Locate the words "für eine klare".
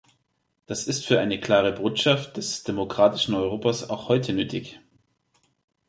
1.05-1.73